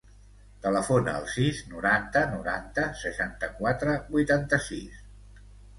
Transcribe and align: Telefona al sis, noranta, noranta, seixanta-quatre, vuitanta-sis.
Telefona 0.61 1.13
al 1.17 1.27
sis, 1.33 1.59
noranta, 1.75 2.25
noranta, 2.33 2.89
seixanta-quatre, 3.05 3.99
vuitanta-sis. 4.19 5.03